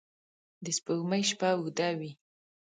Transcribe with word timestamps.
د 0.63 0.65
سپوږمۍ 0.77 1.23
شپه 1.29 1.49
اوږده 1.55 1.89
وي 1.99 2.11